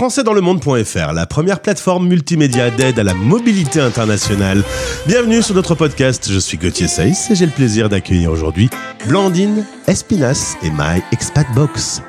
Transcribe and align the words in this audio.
françaisdanslemonde.fr, 0.00 1.12
la 1.12 1.26
première 1.26 1.60
plateforme 1.60 2.08
multimédia 2.08 2.70
d'aide 2.70 2.98
à 2.98 3.04
la 3.04 3.12
mobilité 3.12 3.80
internationale. 3.80 4.64
Bienvenue 5.06 5.42
sur 5.42 5.54
notre 5.54 5.74
podcast. 5.74 6.32
Je 6.32 6.38
suis 6.38 6.56
Gauthier 6.56 6.88
Saïs 6.88 7.30
et 7.30 7.34
j'ai 7.34 7.44
le 7.44 7.52
plaisir 7.52 7.90
d'accueillir 7.90 8.32
aujourd'hui 8.32 8.70
Blandine 9.06 9.66
Espinas 9.86 10.56
et 10.62 10.70
My 10.70 11.02
Expat 11.12 11.46
Box. 11.54 12.00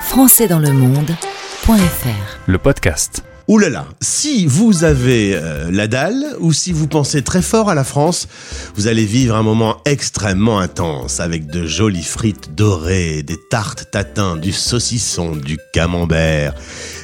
françaisdanslemonde.fr 0.00 2.38
Le 2.48 2.58
podcast. 2.58 3.22
Ouh 3.48 3.58
là 3.58 3.68
là, 3.68 3.86
si 4.00 4.44
vous 4.44 4.82
avez 4.82 5.36
euh, 5.36 5.70
la 5.70 5.86
dalle 5.86 6.24
ou 6.40 6.52
si 6.52 6.72
vous 6.72 6.88
pensez 6.88 7.22
très 7.22 7.42
fort 7.42 7.70
à 7.70 7.76
la 7.76 7.84
France, 7.84 8.26
vous 8.74 8.88
allez 8.88 9.04
vivre 9.04 9.36
un 9.36 9.44
moment 9.44 9.76
extrêmement 9.84 10.58
intense 10.58 11.20
avec 11.20 11.46
de 11.46 11.64
jolies 11.64 12.02
frites 12.02 12.56
dorées, 12.56 13.22
des 13.22 13.38
tartes 13.48 13.88
tatin, 13.92 14.36
du 14.36 14.50
saucisson, 14.50 15.36
du 15.36 15.58
camembert 15.72 16.54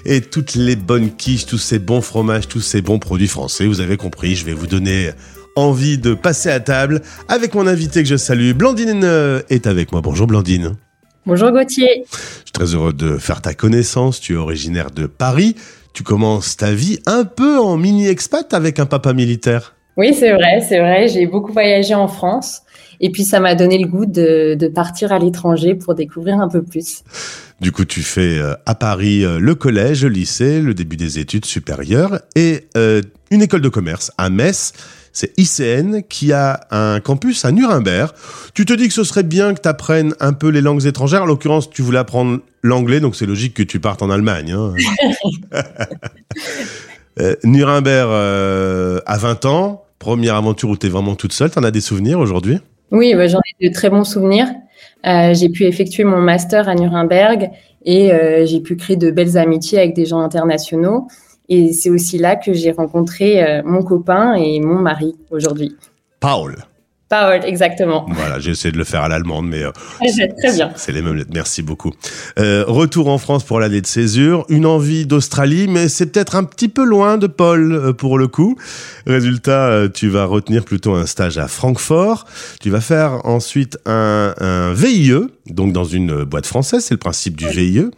et 0.05 0.21
toutes 0.21 0.57
les 0.57 0.75
bonnes 0.75 1.15
quiches, 1.15 1.47
tous 1.47 1.59
ces 1.59 1.79
bons 1.79 2.01
fromages, 2.01 2.49
tous 2.49 2.61
ces 2.61 2.83
bons 2.83 2.99
produits 2.99 3.29
français. 3.29 3.69
Vous 3.69 3.81
avez 3.81 3.97
compris, 3.97 4.35
je 4.35 4.45
vais 4.45 4.53
vous 4.53 4.67
donner 4.67 5.13
envie 5.55 5.97
de 5.97 6.13
passer 6.13 6.51
à 6.51 6.59
table 6.59 7.03
avec 7.29 7.55
mon 7.55 7.69
invité 7.69 8.03
que 8.03 8.09
je 8.09 8.17
salue. 8.17 8.51
Blandine 8.51 9.03
euh, 9.05 9.43
est 9.49 9.69
avec 9.69 9.93
moi. 9.93 10.01
Bonjour 10.01 10.27
Blandine. 10.27 10.75
Bonjour 11.25 11.53
Gauthier. 11.53 12.05
Je 12.11 12.17
suis 12.17 12.53
très 12.53 12.75
heureux 12.75 12.93
de 12.93 13.17
faire 13.17 13.43
ta 13.43 13.55
connaissance. 13.55 14.21
Tu 14.21 14.33
es 14.33 14.37
originaire 14.37 14.91
de 14.91 15.07
Paris. 15.07 15.55
Tu 15.93 16.03
commences 16.03 16.57
ta 16.57 16.73
vie 16.73 16.99
un 17.07 17.25
peu 17.25 17.59
en 17.59 17.77
mini-expat 17.77 18.53
avec 18.55 18.79
un 18.79 18.87
papa 18.87 19.13
militaire. 19.13 19.75
Oui, 19.97 20.15
c'est 20.15 20.33
vrai, 20.33 20.65
c'est 20.67 20.79
vrai. 20.79 21.09
J'ai 21.09 21.27
beaucoup 21.27 21.53
voyagé 21.53 21.95
en 21.95 22.09
France. 22.09 22.63
Et 23.01 23.11
puis, 23.11 23.25
ça 23.25 23.41
m'a 23.41 23.55
donné 23.55 23.79
le 23.79 23.89
goût 23.89 24.07
de, 24.07 24.55
de 24.55 24.69
partir 24.69 25.13
à 25.13 25.19
l'étranger 25.19 25.75
pour 25.75 25.95
découvrir 25.95 26.39
un 26.39 26.49
peu 26.49 26.63
plus. 26.63 27.03
Du 27.61 27.73
coup, 27.73 27.85
tu 27.85 28.01
fais 28.01 28.39
euh, 28.39 28.55
à 28.65 28.75
Paris 28.75 29.25
euh, 29.25 29.39
le 29.39 29.55
collège, 29.55 30.05
le 30.05 30.09
lycée, 30.09 30.61
le 30.61 30.73
début 30.73 30.97
des 30.97 31.19
études 31.19 31.45
supérieures 31.45 32.21
et 32.35 32.69
euh, 32.77 33.03
une 33.31 33.43
école 33.43 33.61
de 33.61 33.69
commerce 33.69 34.11
à 34.19 34.31
Metz. 34.31 34.73
C'est 35.13 35.39
ICN 35.39 36.03
qui 36.09 36.33
a 36.33 36.61
un 36.71 37.01
campus 37.01 37.45
à 37.45 37.53
Nuremberg. 37.53 38.11
Tu 38.55 38.65
te 38.65 38.73
dis 38.73 38.89
que 38.89 38.95
ce 38.95 39.05
serait 39.05 39.23
bien 39.23 39.53
que 39.55 39.61
tu 39.61 39.69
apprennes 39.69 40.15
un 40.21 40.33
peu 40.33 40.49
les 40.49 40.63
langues 40.63 40.87
étrangères. 40.87 41.23
En 41.23 41.27
l'occurrence, 41.27 41.69
tu 41.69 41.83
voulais 41.83 41.99
apprendre 41.99 42.41
l'anglais, 42.63 43.01
donc 43.01 43.15
c'est 43.15 43.27
logique 43.27 43.55
que 43.55 43.63
tu 43.63 43.79
partes 43.79 44.03
en 44.03 44.11
Allemagne. 44.11 44.53
Hein. 44.53 44.75
Euh, 47.21 47.37
Nuremberg 47.45 48.09
euh, 48.11 48.99
à 49.05 49.19
20 49.19 49.45
ans, 49.45 49.85
première 49.99 50.35
aventure 50.35 50.71
où 50.71 50.79
tu 50.79 50.87
es 50.87 50.89
vraiment 50.89 51.15
toute 51.15 51.35
seule. 51.35 51.51
T'en 51.51 51.63
as 51.63 51.71
des 51.71 51.83
souvenirs 51.83 52.19
aujourd'hui? 52.19 52.59
Oui, 52.91 53.15
bah, 53.15 53.27
j'en 53.27 53.41
ai 53.61 53.69
de 53.69 53.75
très 53.75 53.91
bons 53.91 54.05
souvenirs. 54.05 54.47
Euh, 55.07 55.35
j'ai 55.35 55.51
pu 55.51 55.65
effectuer 55.65 56.05
mon 56.05 56.23
master 56.23 56.71
à 56.71 56.75
Nuremberg 56.75 57.51
et 57.85 58.11
j'ai 58.47 58.61
pu 58.61 58.77
créer 58.77 58.97
de 58.97 59.11
belles 59.11 59.37
amitiés 59.37 59.79
avec 59.79 59.95
des 59.95 60.07
gens 60.07 60.21
internationaux. 60.21 61.07
Et 61.55 61.75
c'est 61.75 61.91
aussi 61.91 62.17
là 62.17 62.35
que 62.35 62.55
j'ai 62.55 62.71
rencontré 62.71 63.45
euh, 63.45 63.63
mon 63.63 63.83
copain 63.83 64.33
et 64.33 64.59
mon 64.59 64.79
mari 64.79 65.15
aujourd'hui. 65.31 65.77
Paul. 66.19 66.57
Paul, 67.13 67.45
exactement. 67.45 68.07
Voilà, 68.09 68.39
j'ai 68.39 68.53
essayé 68.53 68.73
de 68.73 68.79
le 68.79 68.85
faire 68.85 69.03
à 69.03 69.09
l'allemande, 69.11 69.47
mais 69.47 69.63
euh, 69.63 69.71
Très 70.39 70.55
bien. 70.55 70.71
c'est 70.77 70.93
les 70.93 71.03
mêmes 71.03 71.17
lettres. 71.17 71.31
Merci 71.35 71.61
beaucoup. 71.61 71.93
Euh, 72.39 72.65
retour 72.67 73.11
en 73.11 73.19
France 73.19 73.45
pour 73.45 73.61
l'année 73.61 73.83
de 73.83 73.87
césure. 73.87 74.47
Une 74.49 74.65
envie 74.65 75.05
d'Australie, 75.05 75.69
mais 75.69 75.89
c'est 75.89 76.07
peut-être 76.07 76.37
un 76.37 76.45
petit 76.45 76.71
peu 76.71 76.85
loin 76.85 77.19
de 77.19 77.27
Paul 77.27 77.75
euh, 77.75 77.93
pour 77.93 78.17
le 78.17 78.29
coup. 78.29 78.57
Résultat, 79.07 79.89
tu 79.93 80.09
vas 80.09 80.25
retenir 80.25 80.65
plutôt 80.65 80.95
un 80.95 81.05
stage 81.05 81.37
à 81.37 81.49
Francfort. 81.49 82.25
Tu 82.63 82.71
vas 82.71 82.81
faire 82.81 83.27
ensuite 83.27 83.77
un, 83.85 84.33
un 84.41 84.73
VIE, 84.73 85.13
donc 85.51 85.75
dans 85.75 85.85
une 85.85 86.25
boîte 86.25 86.47
française. 86.47 86.83
C'est 86.83 86.95
le 86.95 86.99
principe 86.99 87.37
du 87.37 87.47
VIE, 87.47 87.91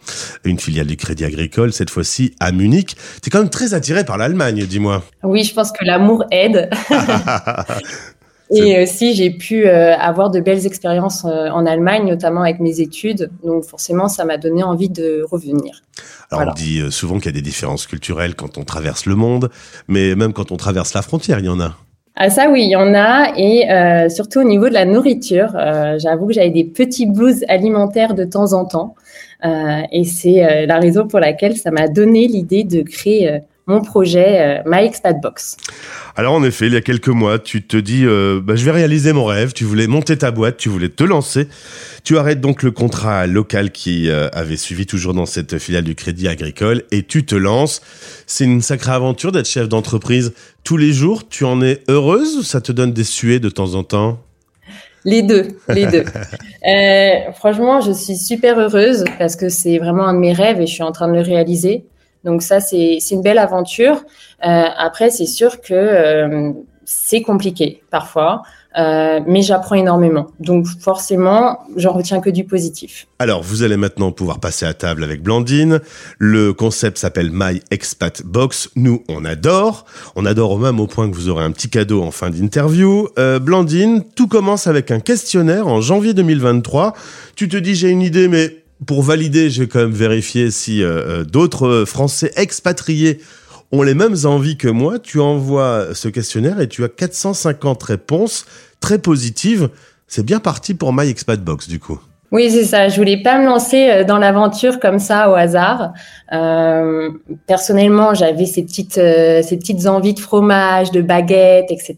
une 0.43 0.59
filiale 0.59 0.87
du 0.87 0.97
Crédit 0.97 1.23
Agricole, 1.23 1.71
cette 1.71 1.89
fois-ci 1.89 2.35
à 2.41 2.51
Munich. 2.51 2.97
Tu 3.21 3.29
es 3.29 3.31
quand 3.31 3.39
même 3.39 3.49
très 3.49 3.73
attiré 3.73 4.03
par 4.03 4.17
l'Allemagne, 4.17 4.65
dis-moi. 4.65 5.05
Oui, 5.23 5.45
je 5.45 5.53
pense 5.53 5.71
que 5.71 5.85
l'amour 5.85 6.25
aide. 6.31 6.69
Et 8.51 8.83
aussi, 8.83 9.15
j'ai 9.15 9.31
pu 9.31 9.65
euh, 9.65 9.97
avoir 9.97 10.29
de 10.29 10.39
belles 10.39 10.65
expériences 10.65 11.25
euh, 11.25 11.49
en 11.49 11.65
Allemagne, 11.65 12.07
notamment 12.07 12.41
avec 12.41 12.59
mes 12.59 12.79
études. 12.79 13.31
Donc, 13.43 13.63
forcément, 13.63 14.07
ça 14.07 14.23
m'a 14.23 14.37
donné 14.37 14.63
envie 14.63 14.89
de 14.89 15.25
revenir. 15.29 15.81
Alors 16.29 16.43
Voilà. 16.43 16.51
on 16.51 16.53
dit 16.53 16.79
euh, 16.81 16.91
souvent 16.91 17.15
qu'il 17.17 17.25
y 17.25 17.29
a 17.29 17.31
des 17.31 17.41
différences 17.41 17.87
culturelles 17.87 18.35
quand 18.35 18.57
on 18.57 18.63
traverse 18.63 19.07
le 19.07 19.15
monde, 19.15 19.49
mais 19.87 20.15
même 20.15 20.33
quand 20.33 20.51
on 20.51 20.57
traverse 20.57 20.93
la 20.93 21.01
frontière, 21.01 21.39
il 21.39 21.45
y 21.45 21.49
en 21.49 21.59
a. 21.59 21.75
Ah 22.17 22.29
ça 22.29 22.49
oui, 22.49 22.63
il 22.63 22.69
y 22.69 22.77
en 22.77 22.93
a 22.93 23.33
et 23.35 23.69
euh, 23.69 24.07
surtout 24.07 24.39
au 24.39 24.45
niveau 24.45 24.69
de 24.69 24.73
la 24.73 24.85
nourriture, 24.85 25.49
j'avoue 25.97 26.27
que 26.27 26.33
j'avais 26.33 26.49
des 26.49 26.63
petits 26.63 27.07
blues 27.07 27.43
alimentaires 27.49 28.13
de 28.13 28.23
temps 28.23 28.53
en 28.53 28.63
temps 28.63 28.95
et 29.43 30.05
c'est 30.05 30.65
la 30.65 30.79
raison 30.79 31.07
pour 31.07 31.19
laquelle 31.19 31.57
ça 31.57 31.71
m'a 31.71 31.89
donné 31.89 32.27
l'idée 32.27 32.63
de 32.63 32.83
créer 32.83 33.41
mon 33.67 33.81
projet 33.81 34.59
euh, 34.59 34.61
My 34.65 34.85
Expat 34.85 35.19
Box. 35.19 35.57
Alors 36.15 36.33
en 36.33 36.43
effet, 36.43 36.67
il 36.67 36.73
y 36.73 36.77
a 36.77 36.81
quelques 36.81 37.09
mois, 37.09 37.39
tu 37.39 37.65
te 37.65 37.77
dis, 37.77 38.05
euh, 38.05 38.39
bah, 38.43 38.55
je 38.55 38.63
vais 38.63 38.71
réaliser 38.71 39.11
mon 39.11 39.25
rêve, 39.25 39.53
tu 39.53 39.63
voulais 39.63 39.87
monter 39.87 40.17
ta 40.17 40.31
boîte, 40.31 40.57
tu 40.57 40.69
voulais 40.69 40.89
te 40.89 41.03
lancer. 41.03 41.47
Tu 42.03 42.17
arrêtes 42.17 42.41
donc 42.41 42.61
le 42.61 42.71
contrat 42.71 43.25
local 43.25 43.71
qui 43.71 44.09
euh, 44.09 44.29
avait 44.33 44.57
suivi 44.57 44.85
toujours 44.85 45.13
dans 45.13 45.25
cette 45.25 45.57
filiale 45.57 45.83
du 45.83 45.95
Crédit 45.95 46.27
Agricole 46.27 46.83
et 46.91 47.03
tu 47.03 47.25
te 47.25 47.35
lances. 47.35 47.81
C'est 48.27 48.45
une 48.45 48.61
sacrée 48.61 48.91
aventure 48.91 49.31
d'être 49.31 49.49
chef 49.49 49.67
d'entreprise 49.67 50.33
tous 50.63 50.77
les 50.77 50.93
jours. 50.93 51.27
Tu 51.27 51.43
en 51.43 51.61
es 51.61 51.81
heureuse 51.87 52.37
ou 52.37 52.43
ça 52.43 52.61
te 52.61 52.71
donne 52.71 52.93
des 52.93 53.03
suées 53.03 53.39
de 53.39 53.49
temps 53.49 53.73
en 53.73 53.83
temps? 53.83 54.19
Les 55.05 55.21
deux, 55.21 55.47
les 55.69 55.85
deux. 55.85 56.03
Euh, 56.67 57.31
franchement, 57.33 57.79
je 57.79 57.91
suis 57.91 58.15
super 58.15 58.57
heureuse 58.57 59.03
parce 59.19 59.35
que 59.35 59.49
c'est 59.49 59.77
vraiment 59.77 60.07
un 60.07 60.15
de 60.15 60.17
mes 60.17 60.33
rêves 60.33 60.59
et 60.59 60.65
je 60.65 60.73
suis 60.73 60.81
en 60.81 60.91
train 60.91 61.07
de 61.07 61.13
le 61.13 61.21
réaliser. 61.21 61.85
Donc 62.25 62.41
ça, 62.41 62.59
c'est 62.59 62.99
une 63.11 63.21
belle 63.21 63.37
aventure. 63.37 64.03
Euh, 64.43 64.63
après, 64.77 65.11
c'est 65.11 65.27
sûr 65.27 65.61
que 65.61 65.73
euh, 65.73 66.51
c'est 66.83 67.21
compliqué 67.21 67.83
parfois, 67.91 68.41
euh, 68.79 69.19
mais 69.27 69.43
j'apprends 69.43 69.75
énormément. 69.75 70.27
Donc 70.39 70.65
forcément, 70.65 71.59
j'en 71.75 71.93
retiens 71.93 72.21
que 72.21 72.31
du 72.31 72.43
positif. 72.43 73.07
Alors, 73.19 73.43
vous 73.43 73.61
allez 73.61 73.77
maintenant 73.77 74.11
pouvoir 74.11 74.39
passer 74.39 74.65
à 74.65 74.73
table 74.73 75.03
avec 75.03 75.21
Blandine. 75.21 75.81
Le 76.17 76.51
concept 76.51 76.97
s'appelle 76.97 77.29
My 77.31 77.61
Expat 77.69 78.23
Box. 78.23 78.71
Nous, 78.75 79.03
on 79.07 79.23
adore. 79.23 79.85
On 80.15 80.25
adore 80.25 80.51
au 80.51 80.57
même 80.57 80.79
au 80.79 80.87
point 80.87 81.07
que 81.07 81.15
vous 81.15 81.29
aurez 81.29 81.43
un 81.43 81.51
petit 81.51 81.69
cadeau 81.69 82.01
en 82.01 82.11
fin 82.11 82.31
d'interview. 82.31 83.07
Blandine, 83.39 84.03
tout 84.15 84.27
commence 84.27 84.65
avec 84.65 84.89
un 84.89 84.99
questionnaire 84.99 85.67
en 85.67 85.79
janvier 85.79 86.15
2023. 86.15 86.93
Tu 87.35 87.47
te 87.47 87.57
dis, 87.57 87.75
j'ai 87.75 87.89
une 87.89 88.01
idée, 88.01 88.27
mais 88.27 88.64
pour 88.85 89.03
valider, 89.03 89.49
je 89.49 89.63
vais 89.63 89.67
quand 89.67 89.79
même 89.79 89.91
vérifier 89.91 90.51
si 90.51 90.83
euh, 90.83 91.21
euh, 91.21 91.23
d'autres 91.23 91.67
euh, 91.67 91.85
Français 91.85 92.31
expatriés 92.35 93.19
ont 93.71 93.83
les 93.83 93.93
mêmes 93.93 94.15
envies 94.25 94.57
que 94.57 94.67
moi. 94.67 94.99
Tu 94.99 95.19
envoies 95.19 95.89
ce 95.93 96.07
questionnaire 96.07 96.59
et 96.59 96.67
tu 96.67 96.83
as 96.83 96.89
450 96.89 97.81
réponses 97.83 98.45
très 98.79 98.99
positives. 98.99 99.69
C'est 100.07 100.25
bien 100.25 100.39
parti 100.39 100.73
pour 100.73 100.93
My 100.93 101.07
Expat 101.07 101.43
Box, 101.43 101.67
du 101.67 101.79
coup. 101.79 101.99
Oui, 102.35 102.51
c'est 102.51 102.65
ça. 102.65 102.89
Je 102.89 102.97
voulais 102.97 103.23
pas 103.23 103.39
me 103.39 103.45
lancer 103.45 103.89
euh, 103.89 104.03
dans 104.03 104.17
l'aventure 104.17 104.81
comme 104.81 104.99
ça 104.99 105.29
au 105.29 105.35
hasard. 105.35 105.93
Euh, 106.33 107.09
personnellement, 107.47 108.13
j'avais 108.13 108.45
ces 108.45 108.61
petites, 108.61 108.97
euh, 108.97 109.41
ces 109.41 109.55
petites 109.55 109.87
envies 109.87 110.13
de 110.13 110.19
fromage, 110.19 110.91
de 110.91 111.01
baguettes, 111.01 111.71
etc. 111.71 111.95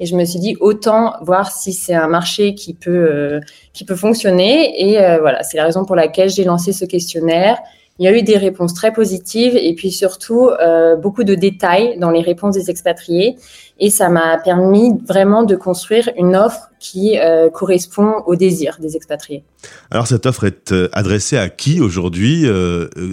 Et 0.00 0.04
je 0.04 0.16
me 0.16 0.26
suis 0.26 0.38
dit 0.38 0.54
autant 0.60 1.14
voir 1.22 1.50
si 1.50 1.72
c'est 1.72 1.94
un 1.94 2.08
marché 2.08 2.54
qui 2.54 2.74
peut, 2.74 2.90
euh, 2.90 3.40
qui 3.72 3.86
peut 3.86 3.96
fonctionner. 3.96 4.86
Et 4.86 5.00
euh, 5.00 5.16
voilà, 5.22 5.42
c'est 5.42 5.56
la 5.56 5.64
raison 5.64 5.86
pour 5.86 5.96
laquelle 5.96 6.28
j'ai 6.28 6.44
lancé 6.44 6.74
ce 6.74 6.84
questionnaire. 6.84 7.56
Il 8.00 8.04
y 8.04 8.08
a 8.08 8.18
eu 8.18 8.22
des 8.22 8.36
réponses 8.36 8.74
très 8.74 8.92
positives 8.92 9.56
et 9.56 9.72
puis 9.74 9.92
surtout 9.92 10.48
euh, 10.48 10.96
beaucoup 10.96 11.22
de 11.22 11.36
détails 11.36 11.96
dans 11.98 12.10
les 12.10 12.22
réponses 12.22 12.56
des 12.56 12.68
expatriés. 12.68 13.36
Et 13.78 13.88
ça 13.88 14.08
m'a 14.08 14.36
permis 14.38 14.98
vraiment 15.06 15.44
de 15.44 15.54
construire 15.54 16.10
une 16.16 16.34
offre 16.34 16.70
qui 16.80 17.18
euh, 17.18 17.50
correspond 17.50 18.22
aux 18.26 18.34
désirs 18.34 18.78
des 18.80 18.96
expatriés. 18.96 19.44
Alors 19.92 20.08
cette 20.08 20.26
offre 20.26 20.44
est 20.44 20.72
euh, 20.72 20.88
adressée 20.92 21.38
à 21.38 21.48
qui 21.48 21.80
aujourd'hui 21.80 22.46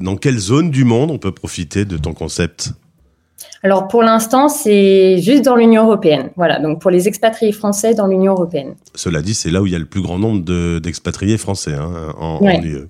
Dans 0.01 0.15
quelle 0.15 0.39
zone 0.39 0.71
du 0.71 0.83
monde 0.83 1.11
on 1.11 1.19
peut 1.19 1.31
profiter 1.31 1.85
de 1.85 1.97
ton 1.97 2.13
concept? 2.13 2.71
Alors 3.63 3.87
pour 3.87 4.03
l'instant, 4.03 4.49
c'est 4.49 5.17
juste 5.19 5.43
dans 5.43 5.55
l'Union 5.55 5.83
européenne. 5.83 6.29
Voilà, 6.35 6.59
donc 6.59 6.81
pour 6.81 6.91
les 6.91 7.07
expatriés 7.07 7.51
français 7.51 7.93
dans 7.93 8.07
l'Union 8.07 8.33
européenne. 8.33 8.75
Cela 8.95 9.21
dit, 9.21 9.33
c'est 9.33 9.51
là 9.51 9.61
où 9.61 9.67
il 9.67 9.73
y 9.73 9.75
a 9.75 9.79
le 9.79 9.85
plus 9.85 10.01
grand 10.01 10.17
nombre 10.19 10.43
de- 10.43 10.79
d'expatriés 10.79 11.37
français 11.37 11.73
hein, 11.73 12.13
en, 12.19 12.39
Ouais. 12.43 12.57
en 12.57 12.63
UE. 12.63 12.87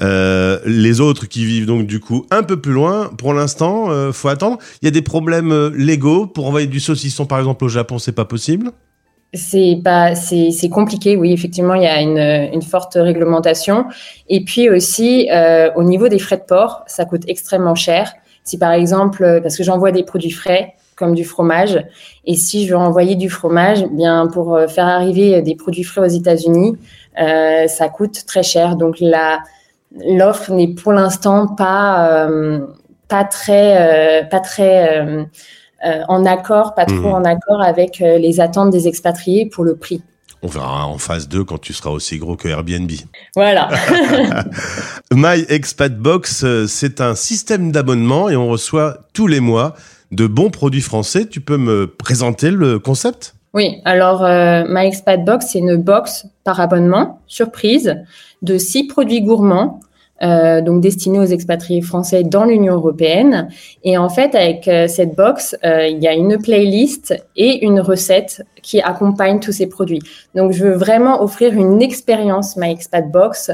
Euh, 0.00 0.58
les 0.66 1.00
autres 1.00 1.26
qui 1.26 1.44
vivent 1.44 1.66
donc 1.66 1.86
du 1.86 2.00
coup 2.00 2.26
un 2.30 2.42
peu 2.42 2.60
plus 2.60 2.72
loin, 2.72 3.10
pour 3.18 3.34
l'instant, 3.34 3.90
euh, 3.90 4.12
faut 4.12 4.28
attendre. 4.28 4.58
Il 4.80 4.86
y 4.86 4.88
a 4.88 4.92
des 4.92 5.02
problèmes 5.02 5.52
euh, 5.52 5.70
légaux 5.74 6.26
pour 6.26 6.46
envoyer 6.46 6.66
du 6.66 6.80
saucisson 6.80 7.26
par 7.26 7.38
exemple 7.38 7.64
au 7.64 7.68
Japon, 7.68 7.98
c'est 7.98 8.12
pas 8.12 8.24
possible? 8.24 8.70
C'est 9.34 9.80
pas, 9.82 10.14
c'est, 10.14 10.50
c'est 10.50 10.68
compliqué. 10.68 11.16
Oui, 11.16 11.32
effectivement, 11.32 11.74
il 11.74 11.84
y 11.84 11.86
a 11.86 12.02
une, 12.02 12.18
une 12.52 12.60
forte 12.60 12.98
réglementation. 13.00 13.86
Et 14.28 14.44
puis 14.44 14.68
aussi, 14.68 15.30
euh, 15.32 15.70
au 15.74 15.84
niveau 15.84 16.08
des 16.08 16.18
frais 16.18 16.36
de 16.36 16.42
port, 16.42 16.84
ça 16.86 17.06
coûte 17.06 17.22
extrêmement 17.28 17.74
cher. 17.74 18.12
Si 18.44 18.58
par 18.58 18.72
exemple, 18.72 19.22
euh, 19.24 19.40
parce 19.40 19.56
que 19.56 19.62
j'envoie 19.62 19.92
des 19.92 20.02
produits 20.04 20.30
frais 20.30 20.74
comme 20.96 21.14
du 21.14 21.24
fromage, 21.24 21.84
et 22.26 22.34
si 22.34 22.66
je 22.66 22.72
veux 22.72 22.78
envoyer 22.78 23.14
du 23.14 23.30
fromage, 23.30 23.82
eh 23.82 23.94
bien 23.94 24.26
pour 24.26 24.54
euh, 24.54 24.66
faire 24.68 24.86
arriver 24.86 25.42
des 25.42 25.54
produits 25.54 25.84
frais 25.84 26.02
aux 26.02 26.12
États-Unis, 26.12 26.76
euh, 27.20 27.66
ça 27.66 27.88
coûte 27.88 28.24
très 28.26 28.42
cher. 28.42 28.76
Donc 28.76 28.96
la 29.00 29.40
l'offre 30.06 30.52
n'est 30.52 30.68
pour 30.68 30.92
l'instant 30.92 31.48
pas 31.48 32.26
euh, 32.26 32.66
pas 33.08 33.24
très, 33.24 34.26
pas 34.30 34.40
très 34.40 35.26
en 36.08 36.24
accord, 36.24 36.74
pas 36.74 36.86
trop 36.86 37.10
mmh. 37.10 37.14
en 37.14 37.24
accord 37.24 37.60
avec 37.60 37.98
les 37.98 38.40
attentes 38.40 38.70
des 38.70 38.88
expatriés 38.88 39.46
pour 39.46 39.64
le 39.64 39.76
prix. 39.76 40.02
On 40.42 40.48
verra 40.48 40.86
en 40.86 40.98
phase 40.98 41.28
2 41.28 41.44
quand 41.44 41.58
tu 41.58 41.72
seras 41.72 41.90
aussi 41.90 42.18
gros 42.18 42.36
que 42.36 42.48
Airbnb. 42.48 42.90
Voilà. 43.36 43.68
My 45.12 45.44
Expat 45.48 45.96
Box, 45.96 46.44
c'est 46.66 47.00
un 47.00 47.14
système 47.14 47.70
d'abonnement 47.70 48.28
et 48.28 48.36
on 48.36 48.48
reçoit 48.48 48.98
tous 49.12 49.28
les 49.28 49.40
mois 49.40 49.74
de 50.10 50.26
bons 50.26 50.50
produits 50.50 50.80
français. 50.80 51.26
Tu 51.26 51.40
peux 51.40 51.56
me 51.56 51.86
présenter 51.86 52.50
le 52.50 52.78
concept? 52.78 53.34
Oui, 53.54 53.80
alors 53.84 54.24
euh, 54.24 54.64
My 54.68 54.86
Expat 54.86 55.24
Box, 55.24 55.46
c'est 55.50 55.58
une 55.58 55.76
box 55.76 56.26
par 56.42 56.58
abonnement, 56.60 57.20
surprise, 57.26 57.96
de 58.40 58.58
six 58.58 58.86
produits 58.86 59.22
gourmands 59.22 59.80
euh, 60.22 60.60
donc 60.60 60.80
destiné 60.80 61.18
aux 61.18 61.24
expatriés 61.24 61.82
français 61.82 62.22
dans 62.22 62.44
l'Union 62.44 62.74
européenne. 62.74 63.48
Et 63.82 63.98
en 63.98 64.08
fait, 64.08 64.34
avec 64.34 64.68
euh, 64.68 64.86
cette 64.86 65.16
box, 65.16 65.56
euh, 65.64 65.88
il 65.88 66.00
y 66.00 66.06
a 66.06 66.14
une 66.14 66.38
playlist 66.38 67.14
et 67.34 67.64
une 67.64 67.80
recette 67.80 68.44
qui 68.62 68.80
accompagnent 68.80 69.40
tous 69.40 69.52
ces 69.52 69.66
produits. 69.66 70.00
Donc, 70.34 70.52
je 70.52 70.64
veux 70.64 70.74
vraiment 70.74 71.22
offrir 71.22 71.52
une 71.54 71.82
expérience 71.82 72.56
My 72.56 72.70
Expat 72.70 73.10
Box 73.10 73.50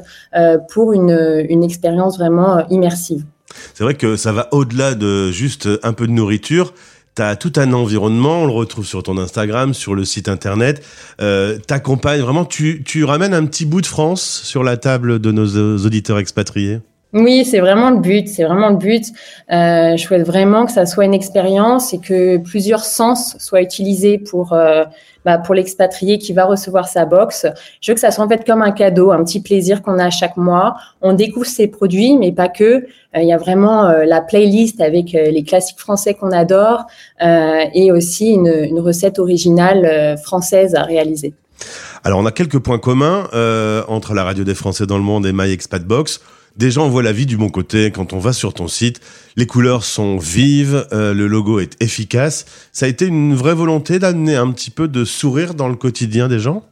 pour 0.71 0.93
une, 0.93 1.47
une 1.49 1.65
expérience 1.65 2.19
vraiment 2.19 2.67
immersive. 2.69 3.25
C'est 3.73 3.85
vrai 3.85 3.95
que 3.95 4.17
ça 4.17 4.33
va 4.33 4.49
au-delà 4.53 4.95
de 4.95 5.31
juste 5.31 5.69
un 5.83 5.95
peu 5.95 6.07
de 6.07 6.13
nourriture 6.13 6.75
tu 7.19 7.37
tout 7.39 7.53
un 7.61 7.73
environnement, 7.73 8.43
on 8.43 8.47
le 8.47 8.53
retrouve 8.53 8.87
sur 8.87 9.03
ton 9.03 9.19
Instagram, 9.19 9.75
sur 9.75 9.95
le 9.95 10.05
site 10.05 10.29
internet. 10.29 10.85
Euh, 11.21 11.59
T'accompagnes 11.59 12.21
vraiment, 12.21 12.45
tu, 12.45 12.83
tu 12.85 13.05
ramènes 13.05 13.35
un 13.35 13.45
petit 13.47 13.67
bout 13.67 13.81
de 13.81 13.87
France 13.87 14.23
sur 14.45 14.63
la 14.63 14.77
table 14.77 15.19
de 15.19 15.33
nos 15.33 15.85
auditeurs 15.85 16.19
expatriés? 16.19 16.81
Oui, 17.15 17.47
c'est 17.47 17.61
vraiment 17.61 17.91
le 17.91 18.01
but. 18.01 18.29
C'est 18.29 18.45
vraiment 18.45 18.69
le 18.69 18.77
but. 18.77 19.07
Euh, 19.51 19.97
je 19.97 20.03
souhaite 20.03 20.27
vraiment 20.27 20.67
que 20.67 20.73
ça 20.73 20.85
soit 20.85 21.07
une 21.07 21.15
expérience 21.15 21.95
et 21.95 21.99
que 21.99 22.37
plusieurs 22.37 22.85
sens 22.85 23.37
soient 23.39 23.63
utilisés 23.63 24.19
pour 24.19 24.53
euh, 24.53 24.85
bah, 25.25 25.39
pour 25.39 25.55
l'expatrié 25.55 26.19
qui 26.19 26.35
va 26.35 26.45
recevoir 26.45 26.87
sa 26.87 27.07
box. 27.07 27.47
Je 27.81 27.91
veux 27.91 27.95
que 27.95 28.01
ça 28.01 28.11
soit 28.11 28.25
en 28.25 28.29
fait 28.29 28.47
comme 28.47 28.61
un 28.61 28.73
cadeau, 28.73 29.11
un 29.11 29.25
petit 29.25 29.41
plaisir 29.41 29.81
qu'on 29.81 29.99
a 29.99 30.11
chaque 30.11 30.37
mois. 30.37 30.77
On 31.01 31.15
découvre 31.15 31.47
ses 31.47 31.67
produits, 31.69 32.19
mais 32.19 32.31
pas 32.31 32.49
que. 32.49 32.65
Euh, 32.65 32.85
il 33.15 33.27
y 33.27 33.33
a 33.33 33.39
vraiment 33.39 33.87
euh, 33.87 34.05
la 34.05 34.21
playlist 34.21 34.83
avec 34.83 35.13
les 35.13 35.43
classiques 35.45 35.79
français 35.79 36.13
qu'on 36.13 36.31
adore 36.31 36.85
et 37.21 37.91
aussi 37.91 38.33
une, 38.33 38.53
une 38.65 38.81
recette 38.81 39.19
originale 39.19 40.19
française 40.23 40.75
à 40.75 40.83
réaliser. 40.83 41.33
Alors, 42.05 42.19
on 42.19 42.27
a 42.27 42.33
quelques 42.33 42.59
points 42.59 42.79
communs 42.79 43.29
entre 43.89 44.15
la 44.15 44.25
radio 44.25 44.45
des 44.45 44.55
Français 44.55 44.87
dans 44.87 44.99
le 44.99 45.03
monde 45.03 45.27
et 45.27 45.33
My 45.33 45.51
Expat 45.51 45.83
Box. 45.83 46.21
Déjà, 46.59 46.81
on 46.81 46.89
voit 46.89 47.05
la 47.05 47.13
vie 47.13 47.25
du 47.25 47.37
bon 47.37 47.51
côté 47.51 47.93
quand 47.93 48.13
on 48.13 48.19
va 48.19 48.33
sur 48.33 48.53
ton 48.53 48.67
site. 48.67 49.01
Les 49.37 49.47
couleurs 49.47 49.85
sont 49.85 50.17
vives, 50.17 50.89
euh, 50.93 51.15
le 51.15 51.29
logo 51.29 51.61
est 51.61 51.81
efficace. 51.81 52.47
Ça 52.73 52.87
a 52.87 52.89
été 52.89 53.07
une 53.07 53.33
vraie 53.33 53.55
volonté 53.55 54.01
d'amener 54.01 54.35
un 54.35 54.51
petit 54.51 54.73
peu 54.73 54.89
de 54.89 55.05
sourire 55.05 55.55
dans 55.55 55.69
le 55.69 55.77
quotidien 55.77 56.27
des 56.27 56.41
gens? 56.41 56.65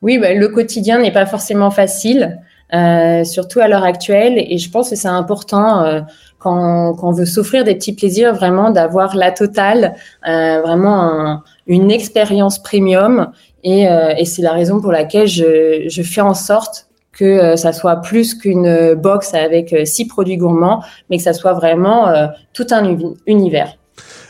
Oui, 0.00 0.16
bah, 0.16 0.32
le 0.32 0.48
quotidien 0.48 0.98
n'est 0.98 1.12
pas 1.12 1.26
forcément 1.26 1.70
facile, 1.70 2.40
euh, 2.72 3.22
surtout 3.24 3.60
à 3.60 3.68
l'heure 3.68 3.84
actuelle. 3.84 4.38
Et 4.38 4.56
je 4.56 4.70
pense 4.70 4.88
que 4.88 4.96
c'est 4.96 5.08
important 5.08 5.82
euh, 5.82 6.00
quand, 6.38 6.94
quand, 6.94 7.10
on 7.10 7.12
veut 7.12 7.26
s'offrir 7.26 7.64
des 7.64 7.74
petits 7.74 7.94
plaisirs, 7.94 8.34
vraiment 8.34 8.70
d'avoir 8.70 9.14
la 9.14 9.30
totale, 9.30 9.94
vraiment 10.24 11.42
une 11.66 11.90
expérience 11.90 12.62
premium. 12.62 13.30
Et, 13.62 13.86
c'est 14.24 14.42
la 14.42 14.52
raison 14.52 14.80
pour 14.80 14.90
laquelle 14.90 15.26
je 15.26 16.02
fais 16.02 16.22
en 16.22 16.34
sorte 16.34 16.88
que 17.14 17.24
euh, 17.24 17.56
ça 17.56 17.72
soit 17.72 17.96
plus 17.96 18.34
qu'une 18.34 18.94
box 18.94 19.34
avec 19.34 19.72
euh, 19.72 19.84
six 19.84 20.06
produits 20.06 20.36
gourmands, 20.36 20.82
mais 21.10 21.18
que 21.18 21.22
ça 21.22 21.32
soit 21.32 21.52
vraiment 21.52 22.08
euh, 22.08 22.26
tout 22.52 22.66
un 22.70 22.96
univers. 23.26 23.76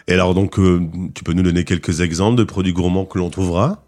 Et 0.07 0.13
alors 0.13 0.35
donc, 0.35 0.59
tu 1.15 1.25
peux 1.25 1.33
nous 1.33 1.43
donner 1.43 1.65
quelques 1.65 2.03
exemples 2.03 2.37
de 2.37 2.45
produits 2.45 2.75
gourmands 2.75 3.07
que 3.07 3.19
l'on 3.19 3.31
trouvera? 3.31 3.84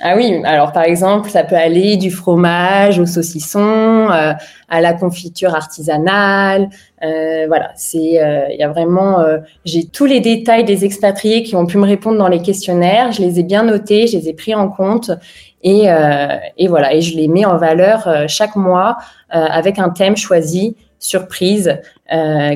Ah 0.00 0.14
oui, 0.16 0.42
alors 0.44 0.72
par 0.72 0.84
exemple, 0.84 1.30
ça 1.30 1.42
peut 1.42 1.56
aller 1.56 1.96
du 1.96 2.10
fromage 2.10 2.98
au 2.98 3.06
saucisson, 3.06 4.08
à 4.10 4.80
la 4.80 4.92
confiture 4.92 5.54
artisanale. 5.54 6.68
voilà, 7.00 7.72
c'est 7.76 7.98
il 7.98 8.56
y 8.58 8.62
a 8.62 8.68
vraiment, 8.68 9.24
j'ai 9.64 9.86
tous 9.86 10.04
les 10.04 10.20
détails 10.20 10.64
des 10.64 10.84
expatriés 10.84 11.42
qui 11.44 11.56
ont 11.56 11.64
pu 11.64 11.78
me 11.78 11.86
répondre 11.86 12.18
dans 12.18 12.28
les 12.28 12.42
questionnaires. 12.42 13.12
Je 13.12 13.22
les 13.22 13.40
ai 13.40 13.42
bien 13.42 13.62
notés, 13.62 14.06
je 14.06 14.18
les 14.18 14.28
ai 14.28 14.34
pris 14.34 14.54
en 14.54 14.68
compte 14.68 15.10
et, 15.66 15.90
euh, 15.90 16.36
et, 16.56 16.68
voilà, 16.68 16.94
et 16.94 17.00
je 17.00 17.16
les 17.16 17.26
mets 17.26 17.44
en 17.44 17.56
valeur 17.56 18.06
euh, 18.06 18.24
chaque 18.28 18.54
mois 18.54 18.98
euh, 19.34 19.38
avec 19.38 19.80
un 19.80 19.90
thème 19.90 20.16
choisi, 20.16 20.76
surprise, 21.00 21.80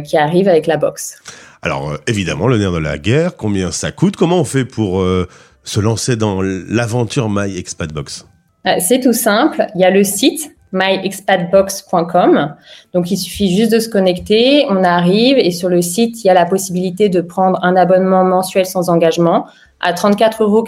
qui 0.05 0.17
arrive 0.17 0.49
avec 0.49 0.69
la 0.69 0.77
box. 0.77 1.21
Alors 1.63 1.93
évidemment, 2.07 2.47
le 2.47 2.57
nerf 2.57 2.71
de 2.71 2.79
la 2.79 2.99
guerre, 2.99 3.37
combien 3.37 3.73
ça 3.73 3.91
coûte? 3.91 4.15
Comment 4.15 4.39
on 4.39 4.45
fait 4.45 4.65
pour 4.65 5.05
se 5.65 5.81
lancer 5.81 6.17
dans 6.17 6.41
l'aventure 6.43 7.29
My 7.29 7.63
Box 7.93 8.27
C'est 8.79 9.01
tout 9.01 9.13
simple. 9.13 9.67
Il 9.75 9.81
y 9.81 9.85
a 9.85 9.91
le 9.91 10.05
site 10.05 10.51
myexpatbox.com. 10.73 12.55
Donc, 12.93 13.11
il 13.11 13.17
suffit 13.17 13.57
juste 13.57 13.73
de 13.73 13.79
se 13.79 13.89
connecter, 13.89 14.67
on 14.69 14.85
arrive 14.85 15.37
et 15.39 15.51
sur 15.51 15.69
le 15.69 15.83
site, 15.83 16.23
il 16.23 16.29
y 16.29 16.31
a 16.31 16.35
la 16.35 16.47
possibilité 16.47 17.09
de 17.09 17.21
prendre 17.21 17.59
un 17.63 17.77
abonnement 17.77 18.25
mensuel 18.25 18.67
sans 18.67 18.89
engagement 18.89 19.47
à 19.81 19.93
34,99 19.93 20.43
euros 20.43 20.65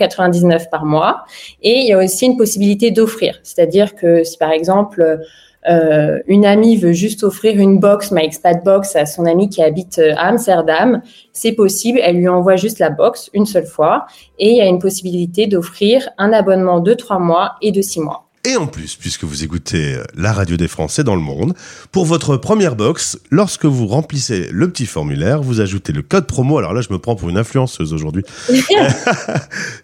par 0.70 0.84
mois. 0.84 1.24
Et 1.62 1.80
il 1.80 1.86
y 1.86 1.92
a 1.92 1.98
aussi 1.98 2.26
une 2.26 2.36
possibilité 2.36 2.90
d'offrir. 2.90 3.38
C'est-à-dire 3.42 3.94
que 3.94 4.24
si 4.24 4.38
par 4.38 4.50
exemple, 4.50 5.20
euh, 5.68 6.18
une 6.26 6.44
amie 6.44 6.76
veut 6.76 6.92
juste 6.92 7.22
offrir 7.22 7.58
une 7.58 7.78
box, 7.78 8.10
My 8.10 8.24
Expat 8.24 8.64
Box, 8.64 8.96
à 8.96 9.06
son 9.06 9.26
amie 9.26 9.48
qui 9.48 9.62
habite 9.62 9.98
euh, 9.98 10.14
à 10.16 10.28
Amsterdam, 10.28 11.02
c'est 11.32 11.52
possible. 11.52 12.00
Elle 12.02 12.16
lui 12.16 12.28
envoie 12.28 12.56
juste 12.56 12.78
la 12.78 12.90
box 12.90 13.30
une 13.32 13.46
seule 13.46 13.66
fois. 13.66 14.06
Et 14.38 14.50
il 14.50 14.56
y 14.56 14.60
a 14.60 14.66
une 14.66 14.78
possibilité 14.78 15.46
d'offrir 15.46 16.08
un 16.18 16.32
abonnement 16.32 16.80
de 16.80 16.94
trois 16.94 17.18
mois 17.18 17.54
et 17.62 17.70
de 17.70 17.82
six 17.82 18.00
mois. 18.00 18.28
Et 18.44 18.56
en 18.56 18.66
plus, 18.66 18.96
puisque 18.96 19.22
vous 19.22 19.44
écoutez 19.44 19.94
euh, 19.94 20.02
la 20.16 20.32
radio 20.32 20.56
des 20.56 20.66
Français 20.66 21.04
dans 21.04 21.14
le 21.14 21.20
monde, 21.20 21.54
pour 21.92 22.06
votre 22.06 22.36
première 22.36 22.74
box, 22.74 23.16
lorsque 23.30 23.66
vous 23.66 23.86
remplissez 23.86 24.48
le 24.50 24.68
petit 24.68 24.86
formulaire, 24.86 25.40
vous 25.40 25.60
ajoutez 25.60 25.92
le 25.92 26.02
code 26.02 26.26
promo. 26.26 26.58
Alors 26.58 26.74
là, 26.74 26.80
je 26.80 26.92
me 26.92 26.98
prends 26.98 27.14
pour 27.14 27.28
une 27.28 27.38
influenceuse 27.38 27.92
aujourd'hui. 27.92 28.24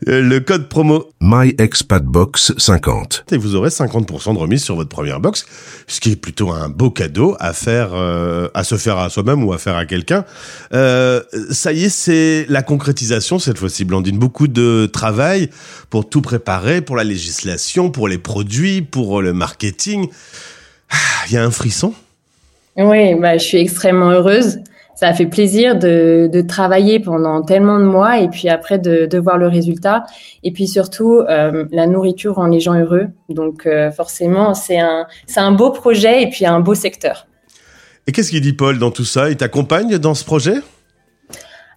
le 0.07 0.39
code 0.41 0.69
promo 0.69 1.09
MyExpatBox50. 1.23 3.23
Et 3.31 3.37
vous 3.37 3.55
aurez 3.55 3.69
50% 3.69 4.35
de 4.35 4.39
remise 4.39 4.65
sur 4.65 4.75
votre 4.75 4.89
première 4.89 5.21
box, 5.21 5.47
ce 5.87 6.01
qui 6.01 6.11
est 6.11 6.17
plutôt 6.17 6.51
un 6.51 6.69
beau 6.69 6.91
cadeau 6.91 7.37
à 7.39 7.53
faire, 7.53 7.91
euh, 7.93 8.49
à 8.55 8.65
se 8.65 8.77
faire 8.77 8.99
à 8.99 9.09
soi-même 9.09 9.45
ou 9.45 9.53
à 9.53 9.59
faire 9.59 9.77
à 9.77 9.87
quelqu'un. 9.87 10.25
Euh, 10.75 11.23
ça 11.53 11.73
y 11.73 11.85
est, 11.85 11.91
c'est 11.91 12.45
la 12.49 12.63
concrétisation 12.63 13.39
cette 13.39 13.59
fois-ci, 13.59 13.85
Blandine. 13.85 14.19
Beaucoup 14.19 14.49
de 14.49 14.91
travail 14.93 15.49
pour 15.91 16.09
tout 16.09 16.23
préparer, 16.23 16.81
pour 16.81 16.97
la 16.97 17.05
législation, 17.05 17.93
pour 17.93 18.09
les 18.09 18.19
produits 18.19 18.48
pour 18.91 19.23
le 19.23 19.33
marketing. 19.33 20.09
Ah, 20.91 20.97
il 21.29 21.35
y 21.35 21.37
a 21.37 21.45
un 21.45 21.51
frisson. 21.51 21.93
Oui, 22.77 23.15
bah, 23.15 23.39
je 23.39 23.45
suis 23.45 23.59
extrêmement 23.59 24.11
heureuse. 24.11 24.61
Ça 24.95 25.09
a 25.09 25.15
fait 25.15 25.27
plaisir 25.27 25.79
de, 25.79 26.41
travailler 26.49 26.99
pendant 26.99 27.43
tellement 27.43 27.79
de 27.79 27.85
mois 27.85 28.19
et 28.19 28.29
puis 28.29 28.49
après 28.49 28.79
de, 28.79 29.19
voir 29.19 29.39
le 29.39 29.47
résultat. 29.47 30.05
Et 30.43 30.51
puis 30.51 30.67
surtout, 30.67 31.21
euh, 31.21 31.67
la 31.71 31.87
nourriture 31.87 32.35
rend 32.35 32.47
les 32.47 32.59
gens 32.59 32.75
heureux. 32.75 33.07
Donc 33.29 33.67
euh, 33.67 33.93
forcément, 33.93 34.55
c'est 34.55 34.81
un, 34.81 35.07
c'est 35.27 35.41
un 35.41 35.53
beau 35.53 35.71
projet 35.71 36.23
et 36.23 36.31
puis 36.31 36.47
un 36.47 36.59
beau 36.59 36.75
secteur. 36.75 37.29
Et 38.09 38.13
qu'est-ce 38.13 38.31
qu'il 38.31 38.41
dit 38.41 38.55
Paul 38.55 38.79
dans 38.79 38.91
tout 38.91 39.05
ça? 39.05 39.31
Il 39.31 39.37
t'accompagne 39.37 39.99
dans 39.99 40.15
ce 40.15 40.25
projet? 40.25 40.55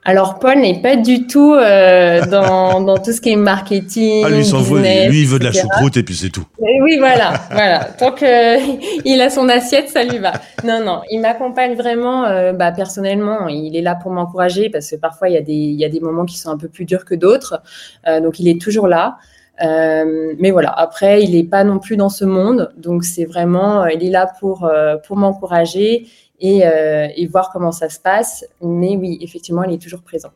Alors 0.04 0.40
Paul 0.40 0.58
n'est 0.60 0.82
pas 0.82 0.96
du 0.96 1.28
tout 1.28 1.54
euh, 1.54 2.26
dans, 2.26 2.82
dans 2.86 2.98
tout 2.98 3.12
ce 3.12 3.22
qui 3.22 3.30
est 3.30 3.36
marketing. 3.36 4.24
Ah 4.26 4.30
lui, 4.30 4.44
il 4.44 5.10
lui 5.10 5.22
il 5.22 5.28
veut 5.28 5.38
de 5.38 5.44
la 5.44 5.52
choucroute 5.52 5.96
et 5.98 6.04
puis 6.04 6.16
c'est 6.16 6.30
tout. 6.30 6.46
oui 6.60 6.98
voilà, 6.98 7.34
voilà. 7.52 7.86
Tant 7.86 8.12
que 8.12 8.26
il 9.06 9.22
a 9.22 9.30
son 9.30 9.48
assiette, 9.48 9.90
ça 9.90 10.04
lui 10.04 10.18
va. 10.18 10.34
Non 10.64 10.84
non, 10.84 11.02
il 11.12 11.20
m'accompagne 11.22 11.76
vraiment. 11.76 12.26
Euh, 12.26 12.52
bah, 12.52 12.72
personnellement, 12.72 13.48
il 13.48 13.76
est 13.76 13.82
là 13.82 13.94
pour 13.94 14.12
m'encourager 14.12 14.70
parce 14.70 14.90
que 14.90 14.96
parfois 14.96 15.30
il 15.30 15.34
y 15.34 15.38
a 15.38 15.42
des 15.42 15.54
il 15.54 15.80
y 15.80 15.86
a 15.86 15.90
des 15.90 16.00
moments 16.00 16.26
qui 16.26 16.38
sont 16.40 16.50
un 16.50 16.58
peu 16.58 16.68
plus 16.68 16.86
durs 16.86 17.06
que 17.06 17.14
d'autres. 17.14 17.62
Euh, 18.08 18.22
donc 18.22 18.40
il 18.40 18.48
est 18.48 18.60
toujours 18.60 18.88
là. 18.88 19.18
Euh, 19.64 20.34
mais 20.40 20.50
voilà, 20.50 20.72
après, 20.72 21.22
il 21.22 21.36
n'est 21.36 21.44
pas 21.44 21.64
non 21.64 21.78
plus 21.78 21.96
dans 21.96 22.10
ce 22.10 22.26
monde, 22.26 22.72
donc 22.78 23.04
c'est 23.04 23.26
vraiment, 23.26 23.86
il 23.86 24.04
est 24.04 24.10
là 24.10 24.32
pour 24.40 24.68
pour 25.06 25.18
m'encourager 25.18 26.08
euh, 26.44 27.08
et, 27.16 27.28
voir 27.28 27.50
comment 27.52 27.72
ça 27.72 27.90
se 27.90 28.00
passe. 28.00 28.46
Mais 28.62 28.98
oui, 28.98 29.18
effectivement, 29.22 29.64
il 29.64 29.74
est 29.76 29.82
toujours 29.82 30.02
présent. 30.02 30.30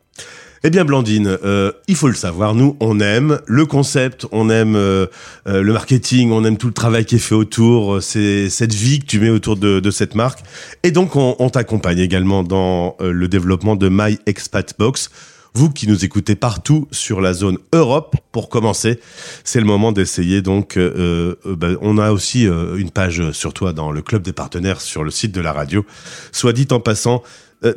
Eh 0.63 0.69
bien, 0.69 0.85
Blandine, 0.85 1.38
euh, 1.43 1.71
il 1.88 1.95
faut 1.95 2.07
le 2.07 2.15
savoir, 2.15 2.55
nous, 2.55 2.75
on 2.79 3.00
aime 3.00 3.39
le 3.45 3.65
concept, 3.65 4.25
on 4.31 4.50
aime 4.50 4.75
euh, 4.75 5.07
le 5.45 5.74
marketing, 5.74 6.31
on 6.31 6.43
aime 6.43 6.57
tout 6.57 6.67
le 6.67 6.74
travail 6.74 7.05
qui 7.05 7.15
est 7.15 7.19
fait 7.19 7.35
autour, 7.35 8.01
c'est 8.01 8.50
cette 8.50 8.74
vie 8.74 9.00
que 9.00 9.05
tu 9.05 9.19
mets 9.19 9.29
autour 9.29 9.57
de, 9.57 9.91
cette 9.91 10.15
marque. 10.15 10.39
Et 10.81 10.91
donc, 10.91 11.15
on, 11.15 11.35
on 11.38 11.50
t'accompagne 11.50 12.00
également 12.00 12.41
dans 12.41 12.95
le 13.00 13.27
développement 13.27 13.75
de 13.75 13.89
My 13.89 14.17
Expat 14.25 14.74
Box. 14.79 15.12
Vous 15.57 15.69
qui 15.69 15.88
nous 15.88 16.03
écoutez 16.03 16.35
partout 16.35 16.85
sur 16.91 17.21
la 17.21 17.31
zone 17.31 17.57
Europe, 17.71 18.17
pour 18.33 18.50
commencer, 18.50 19.00
c'est 19.45 19.62
le 19.62 19.65
moment 19.65 19.93
d'essayer. 19.93 20.41
Donc, 20.41 20.75
euh, 20.75 21.38
euh 21.45 21.55
ben, 21.55 21.77
on 21.79 21.97
a 21.97 22.12
aussi 22.12 22.45
euh, 22.45 22.75
une 22.75 22.91
page 22.91 23.31
sur 23.31 23.53
toi 23.53 23.71
dans 23.71 23.89
le 23.89 24.01
club 24.01 24.21
des 24.21 24.33
partenaires 24.33 24.81
sur 24.81 25.05
le 25.05 25.12
site 25.12 25.31
de 25.31 25.39
la 25.39 25.53
radio. 25.53 25.85
Soit 26.33 26.51
dit 26.51 26.67
en 26.71 26.81
passant, 26.81 27.24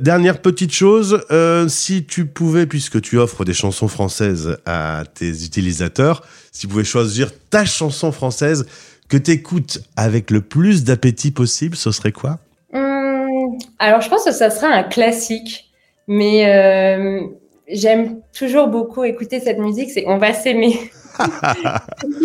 dernière 0.01 0.43
petite 0.43 0.73
chose, 0.73 1.25
si 1.69 2.05
tu 2.05 2.27
pouvais, 2.27 2.67
puisque 2.67 3.01
tu 3.01 3.17
offres 3.17 3.45
des 3.45 3.55
chansons 3.55 3.87
françaises 3.87 4.59
à 4.67 5.05
tes 5.15 5.31
utilisateurs, 5.45 6.25
si 6.51 6.63
tu 6.63 6.67
pouvais 6.67 6.83
choisir 6.83 7.31
ta 7.49 7.65
chanson 7.65 8.11
française 8.11 8.67
que 9.09 9.17
tu 9.17 9.31
écoutes 9.31 9.79
avec 9.95 10.33
le 10.33 10.41
plus 10.41 10.83
d'appétit 10.83 11.31
possible, 11.31 11.77
ce 11.77 11.93
serait 11.93 12.13
quoi? 12.13 12.41
Hum, 12.75 13.57
Alors, 13.79 14.01
je 14.01 14.09
pense 14.09 14.25
que 14.25 14.33
ça 14.33 14.51
serait 14.51 14.67
un 14.67 14.83
classique, 14.83 15.71
mais 16.09 16.45
j'aime 17.71 18.21
toujours 18.37 18.69
beaucoup 18.69 19.05
écouter 19.05 19.41
cette 19.41 19.59
musique, 19.59 19.91
c'est 19.91 20.05
On 20.07 20.19
va 20.19 20.33
s'aimer. 20.33 20.91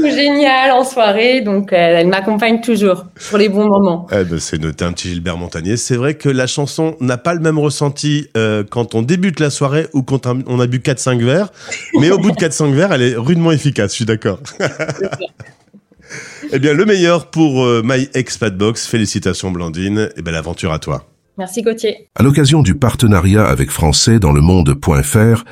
génial 0.03 0.71
en 0.71 0.83
soirée, 0.83 1.41
donc 1.41 1.73
euh, 1.73 1.75
elle 1.75 2.07
m'accompagne 2.07 2.62
toujours 2.62 3.05
pour 3.29 3.38
les 3.38 3.50
bons 3.50 3.67
moments. 3.67 4.07
Eh 4.12 4.23
ben, 4.23 4.39
c'est 4.39 4.59
noté 4.59 4.85
un 4.85 4.93
petit 4.93 5.09
Gilbert 5.09 5.38
Montagnier. 5.38 5.77
C'est 5.77 5.95
vrai 5.95 6.13
que 6.13 6.29
la 6.29 6.45
chanson 6.47 6.95
n'a 7.00 7.17
pas 7.17 7.33
le 7.33 7.39
même 7.39 7.57
ressenti 7.57 8.27
euh, 8.38 8.63
quand 8.69 8.93
on 8.93 9.01
débute 9.01 9.39
la 9.39 9.50
soirée 9.50 9.88
ou 9.93 10.03
quand 10.03 10.27
on 10.27 10.59
a 10.59 10.67
bu 10.67 10.79
4-5 10.79 11.23
verres, 11.23 11.51
mais 12.00 12.12
au 12.12 12.19
bout 12.19 12.31
de 12.31 12.38
4-5 12.38 12.71
verres, 12.71 12.93
elle 12.93 13.01
est 13.01 13.15
rudement 13.15 13.51
efficace, 13.51 13.91
je 13.91 13.95
suis 13.95 14.05
d'accord. 14.05 14.39
eh 16.51 16.59
bien, 16.59 16.73
le 16.73 16.85
meilleur 16.85 17.31
pour 17.31 17.65
euh, 17.65 17.81
My 17.83 18.09
Expat 18.13 18.55
Box. 18.55 18.85
Félicitations 18.85 19.51
Blandine, 19.51 20.09
et 20.12 20.19
eh 20.19 20.21
belle 20.21 20.35
aventure 20.35 20.71
à 20.71 20.79
toi. 20.79 21.05
Merci 21.37 21.61
Gauthier. 21.61 22.09
À 22.15 22.23
l'occasion 22.23 22.61
du 22.61 22.75
partenariat 22.75 23.45
avec 23.45 23.71
Français 23.71 24.19
dans 24.19 24.31
le 24.31 24.41
monde.fr, 24.41 25.43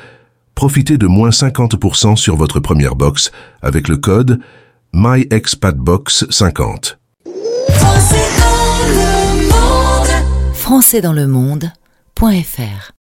profitez 0.54 0.98
de 0.98 1.06
moins 1.06 1.30
50% 1.30 2.16
sur 2.16 2.36
votre 2.36 2.60
première 2.60 2.94
box 2.94 3.32
avec 3.62 3.88
le 3.88 3.96
code 3.96 4.38
MyExpatBox50. 4.94 6.96
Français 10.54 11.00
dans 11.00 11.12
le 11.12 11.26
monde.fr 11.26 12.92